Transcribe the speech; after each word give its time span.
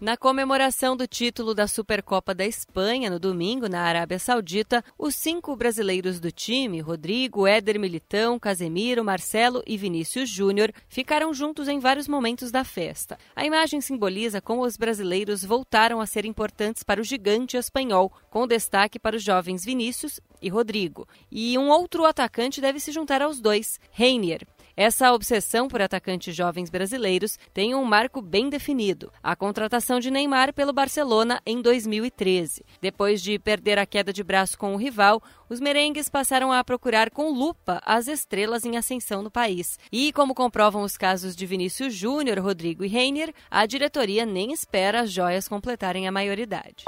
Na 0.00 0.16
comemoração 0.16 0.96
do 0.96 1.06
título 1.06 1.54
da 1.54 1.66
Supercopa 1.66 2.34
da 2.34 2.46
Espanha 2.46 3.10
no 3.10 3.18
domingo 3.18 3.68
na 3.68 3.82
Arábia 3.82 4.18
Saudita, 4.18 4.82
os 4.98 5.14
cinco 5.14 5.54
brasileiros 5.54 6.18
do 6.18 6.32
time, 6.32 6.80
Rodrigo, 6.80 7.46
Éder 7.46 7.78
Militão, 7.78 8.38
Casemiro, 8.38 9.04
Marcelo 9.04 9.62
e 9.66 9.76
Vinícius 9.76 10.30
Júnior, 10.30 10.72
ficaram 10.88 11.34
juntos 11.34 11.68
em 11.68 11.78
vários 11.78 12.08
momentos 12.08 12.50
da 12.50 12.64
festa. 12.64 13.18
A 13.36 13.44
imagem 13.44 13.82
simboliza 13.82 14.40
como 14.40 14.62
os 14.62 14.78
brasileiros 14.78 15.44
voltaram 15.44 16.00
a 16.00 16.06
ser 16.06 16.24
importantes 16.24 16.82
para 16.82 17.02
o 17.02 17.04
gigante 17.04 17.58
espanhol, 17.58 18.10
com 18.30 18.46
destaque 18.46 18.98
para 18.98 19.16
os 19.16 19.22
jovens 19.22 19.66
Vinícius 19.66 20.18
e 20.40 20.48
Rodrigo. 20.48 21.06
E 21.30 21.58
um 21.58 21.68
outro 21.68 22.06
atacante 22.06 22.58
deve 22.58 22.80
se 22.80 22.90
juntar 22.90 23.20
aos 23.20 23.38
dois, 23.38 23.78
Reinier. 23.90 24.46
Essa 24.82 25.12
obsessão 25.12 25.68
por 25.68 25.82
atacantes 25.82 26.34
jovens 26.34 26.70
brasileiros 26.70 27.38
tem 27.52 27.74
um 27.74 27.84
marco 27.84 28.22
bem 28.22 28.48
definido: 28.48 29.12
a 29.22 29.36
contratação 29.36 30.00
de 30.00 30.10
Neymar 30.10 30.54
pelo 30.54 30.72
Barcelona 30.72 31.38
em 31.44 31.60
2013. 31.60 32.64
Depois 32.80 33.20
de 33.20 33.38
perder 33.38 33.78
a 33.78 33.84
queda 33.84 34.10
de 34.10 34.24
braço 34.24 34.56
com 34.56 34.72
o 34.72 34.78
rival, 34.78 35.22
os 35.50 35.60
merengues 35.60 36.08
passaram 36.08 36.50
a 36.50 36.64
procurar 36.64 37.10
com 37.10 37.30
lupa 37.30 37.78
as 37.84 38.08
estrelas 38.08 38.64
em 38.64 38.78
ascensão 38.78 39.20
no 39.20 39.30
país. 39.30 39.78
E, 39.92 40.14
como 40.14 40.34
comprovam 40.34 40.80
os 40.80 40.96
casos 40.96 41.36
de 41.36 41.44
Vinícius 41.44 41.92
Júnior, 41.92 42.38
Rodrigo 42.38 42.82
e 42.82 42.88
Reiner, 42.88 43.34
a 43.50 43.66
diretoria 43.66 44.24
nem 44.24 44.50
espera 44.50 45.02
as 45.02 45.12
joias 45.12 45.46
completarem 45.46 46.08
a 46.08 46.12
maioridade. 46.12 46.86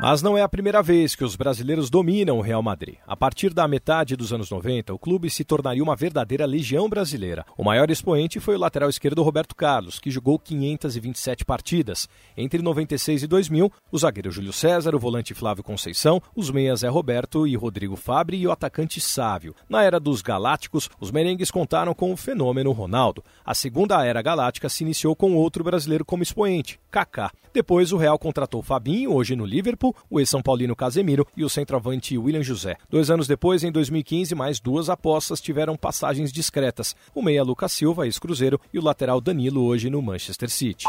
Mas 0.00 0.22
não 0.22 0.38
é 0.38 0.42
a 0.42 0.48
primeira 0.48 0.80
vez 0.80 1.16
que 1.16 1.24
os 1.24 1.34
brasileiros 1.34 1.90
dominam 1.90 2.38
o 2.38 2.40
Real 2.40 2.62
Madrid. 2.62 2.94
A 3.04 3.16
partir 3.16 3.52
da 3.52 3.66
metade 3.66 4.14
dos 4.14 4.32
anos 4.32 4.48
90, 4.48 4.94
o 4.94 4.98
clube 4.98 5.28
se 5.28 5.42
tornaria 5.42 5.82
uma 5.82 5.96
verdadeira 5.96 6.46
legião 6.46 6.88
brasileira. 6.88 7.44
O 7.56 7.64
maior 7.64 7.90
expoente 7.90 8.38
foi 8.38 8.54
o 8.54 8.60
lateral 8.60 8.88
esquerdo 8.88 9.24
Roberto 9.24 9.56
Carlos, 9.56 9.98
que 9.98 10.08
jogou 10.08 10.38
527 10.38 11.44
partidas. 11.44 12.08
Entre 12.36 12.62
96 12.62 13.24
e 13.24 13.26
2000, 13.26 13.72
o 13.90 13.98
zagueiro 13.98 14.30
Júlio 14.30 14.52
César, 14.52 14.94
o 14.94 15.00
volante 15.00 15.34
Flávio 15.34 15.64
Conceição, 15.64 16.22
os 16.36 16.48
meias 16.48 16.80
Zé 16.80 16.88
Roberto 16.88 17.44
e 17.44 17.56
Rodrigo 17.56 17.96
Fabre 17.96 18.36
e 18.36 18.46
o 18.46 18.52
atacante 18.52 19.00
Sávio. 19.00 19.52
Na 19.68 19.82
era 19.82 19.98
dos 19.98 20.22
Galácticos, 20.22 20.88
os 21.00 21.10
merengues 21.10 21.50
contaram 21.50 21.92
com 21.92 22.12
o 22.12 22.16
fenômeno 22.16 22.70
Ronaldo. 22.70 23.24
A 23.44 23.52
segunda 23.52 24.04
era 24.04 24.22
galáctica 24.22 24.68
se 24.68 24.84
iniciou 24.84 25.16
com 25.16 25.34
outro 25.34 25.64
brasileiro 25.64 26.04
como 26.04 26.22
expoente, 26.22 26.78
Kaká. 26.88 27.32
Depois 27.52 27.92
o 27.92 27.96
Real 27.96 28.18
contratou 28.18 28.62
Fabinho, 28.62 29.12
hoje 29.12 29.34
no 29.34 29.44
Liverpool, 29.44 29.87
o 30.08 30.20
ex-São 30.20 30.42
Paulino 30.42 30.76
Casemiro 30.76 31.26
e 31.36 31.44
o 31.44 31.48
centroavante 31.48 32.16
William 32.16 32.42
José. 32.42 32.76
Dois 32.88 33.10
anos 33.10 33.26
depois, 33.26 33.64
em 33.64 33.72
2015, 33.72 34.34
mais 34.34 34.60
duas 34.60 34.88
apostas 34.88 35.40
tiveram 35.40 35.76
passagens 35.76 36.32
discretas: 36.32 36.94
o 37.14 37.22
meia 37.22 37.42
Lucas 37.42 37.72
Silva, 37.72 38.06
ex-Cruzeiro, 38.06 38.60
e 38.72 38.78
o 38.78 38.82
lateral 38.82 39.20
Danilo, 39.20 39.64
hoje 39.64 39.90
no 39.90 40.02
Manchester 40.02 40.50
City. 40.50 40.86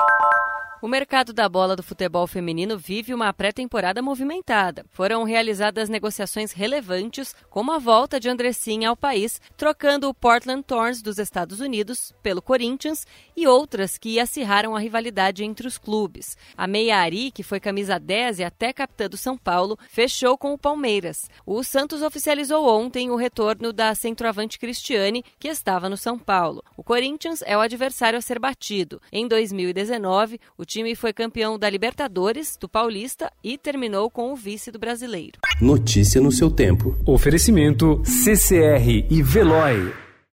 O 0.81 0.87
mercado 0.87 1.33
da 1.33 1.49
bola 1.49 1.75
do 1.75 1.83
futebol 1.83 2.25
feminino 2.25 2.77
vive 2.77 3.13
uma 3.13 3.33
pré-temporada 3.33 4.01
movimentada. 4.01 4.85
Foram 4.91 5.25
realizadas 5.25 5.89
negociações 5.89 6.53
relevantes, 6.53 7.35
como 7.49 7.73
a 7.73 7.77
volta 7.77 8.17
de 8.17 8.29
Andressinha 8.29 8.87
ao 8.87 8.95
país, 8.95 9.41
trocando 9.57 10.07
o 10.07 10.13
Portland 10.13 10.63
Thorns 10.63 11.01
dos 11.01 11.19
Estados 11.19 11.59
Unidos 11.59 12.13
pelo 12.23 12.41
Corinthians 12.41 13.05
e 13.35 13.45
outras 13.45 13.97
que 13.97 14.21
acirraram 14.21 14.73
a 14.73 14.79
rivalidade 14.79 15.43
entre 15.43 15.67
os 15.67 15.77
clubes. 15.77 16.37
A 16.55 16.65
Meia 16.65 16.99
Ari, 16.99 17.29
que 17.29 17.43
foi 17.43 17.59
camisa 17.59 17.99
10 17.99 18.39
e 18.39 18.45
até 18.45 18.71
capitã 18.71 19.09
do 19.09 19.17
São 19.17 19.37
Paulo, 19.37 19.77
fechou 19.89 20.37
com 20.37 20.53
o 20.53 20.57
Palmeiras. 20.57 21.29
O 21.45 21.61
Santos 21.61 22.01
oficializou 22.01 22.65
ontem 22.65 23.11
o 23.11 23.17
retorno 23.17 23.73
da 23.73 23.93
centroavante 23.93 24.57
Cristiane, 24.57 25.25
que 25.37 25.49
estava 25.49 25.89
no 25.89 25.97
São 25.97 26.17
Paulo. 26.17 26.63
O 26.77 26.83
Corinthians 26.85 27.43
é 27.45 27.57
o 27.57 27.61
adversário 27.61 28.17
a 28.17 28.21
ser 28.21 28.39
batido. 28.39 29.01
Em 29.11 29.27
2019, 29.27 30.39
o 30.57 30.68
time 30.69 30.95
foi 30.95 31.11
campeão 31.11 31.57
da 31.57 31.67
Libertadores, 31.67 32.55
do 32.55 32.69
Paulista 32.69 33.31
e 33.43 33.57
terminou 33.57 34.07
com 34.09 34.31
o 34.31 34.35
vice 34.35 34.71
do 34.71 34.77
brasileiro. 34.77 35.39
Notícia 35.59 36.21
no 36.21 36.31
seu 36.31 36.51
tempo. 36.51 36.95
Oferecimento 37.07 38.01
CCR 38.05 39.07
e 39.09 39.23
Veloy. 39.23 40.08